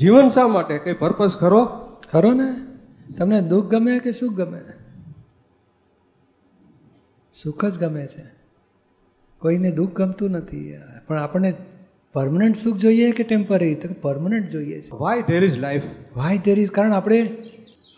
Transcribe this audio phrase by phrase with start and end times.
[0.00, 0.78] જીવન શા માટે?
[0.78, 1.64] કઈ પર્પઝ ખરો?
[2.12, 2.66] ખરો ને?
[3.14, 4.60] તમને દુઃખ ગમે કે સુખ ગમે?
[7.42, 8.24] સુખ જ ગમે છે.
[9.38, 10.74] કોઈને દુઃખ ગમતું નથી.
[11.06, 11.52] પણ આપણને
[12.12, 14.88] પરમનન્ટ સુખ જોઈએ કે ટેમ્પરરી તો પરમનન્ટ જોઈએ છે.
[14.92, 15.82] Why there is life
[16.16, 17.36] why there is કારણ આપણે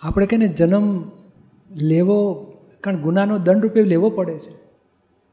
[0.02, 1.10] આપણે કે ને જન્મ
[1.76, 2.44] લેવો
[2.80, 4.54] કારણ ગુનાનો દંડ રૂપે લેવો પડે છે.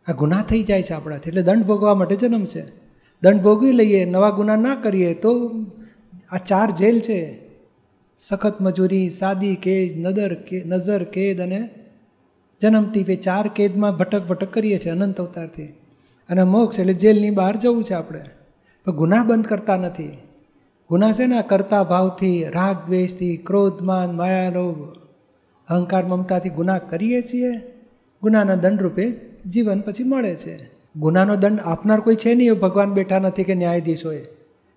[0.07, 1.29] આ ગુના થઈ જાય છે આપણાથી.
[1.29, 2.65] એટલે દંડ ભોગવા માટે જન્મ છે.
[3.21, 5.51] દંડ ભોગવી લઈએ નવા ગુના ના કરીએ તો
[6.31, 7.39] આ ચાર જેલ છે.
[8.17, 11.69] સખત મજૂરી, સાદી કેદ, નદર કે, નજર કેદ અને
[12.61, 15.63] જન્મ ટીપે ચાર કેદમાં ભટક ભટક કરીએ છીએ અનંત અવતારથી.
[16.29, 18.25] અને મોક્ષ એટલે જેલની બહાર જવું છે આપણે.
[18.85, 20.17] પણ ગુના બંધ કરતા નથી.
[20.89, 24.95] ગુના છે ને કરતા ભાવથી, રાગ, દ્વેષથી ક્રોધમાન માયાલોભ
[25.67, 27.51] અહંકાર, મમતાથી ગુના કરીએ છીએ.
[28.21, 29.11] ગુનાના દંડરૂપે
[29.45, 30.59] જીવન પછી મળે છે.
[30.95, 34.25] ગુનાનો દંડ આપનાર કોઈ છે નહીં ભગવાન બેઠા નથી કે ન્યાયાધીશ હોય.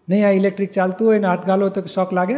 [0.09, 2.37] નહીં આ ઇલેક્ટ્રિક ચાલતું હોય ને હાથ ગાલો તો શોખ લાગે?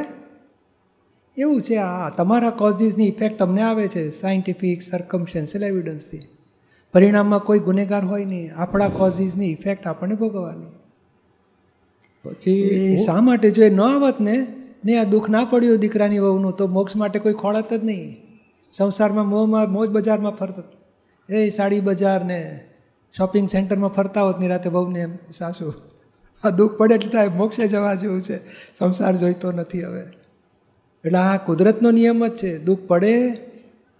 [1.37, 6.23] એવું છે આ તમારા કોઝિસની ઇફેક્ટ તમને આવે છે સાયન્ટિફિક સર્કમસ્ટેન્શિયલ એવિડન્સથી
[6.95, 10.73] પરિણામમાં કોઈ ગુનેગાર હોય નહીં આપણા કોઝિસની ઇફેક્ટ આપણને ભોગવવાની.
[12.25, 13.51] પછી શા માટે?
[13.51, 14.47] જો એ ન આવત ને
[14.85, 18.17] ને આ દુઃખ ના પડ્યું દીકરાની વહુનું તો મોક્ષ માટે કોઈ ખોળત જ નહીં.
[18.73, 20.63] સંસારમાં મોંમાં મોજ બજારમાં ફરતા
[21.29, 22.65] એ સાડી બજાર ને
[23.15, 25.73] શોપિંગ સેન્ટરમાં ફરતા હોતની રાતે બહુને એમ સાસુ.
[26.45, 28.39] આ દુઃખ પડે એટલે થાય, મોક્ષે જવા જેવું છે.
[28.77, 30.01] સંસાર જોઈતો નથી હવે.
[31.05, 33.33] એટલે આ કુદરતનો નિયમ જ છે, દુઃખ પડે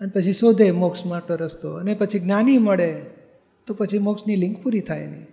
[0.01, 1.75] અને પછી શોધે મોક્ષ માટે રસ્તો.
[1.75, 3.01] અને પછી જ્ઞાની મળે,
[3.67, 5.27] તો પછી મોક્ષની લિંક પૂરી થાય નહીં.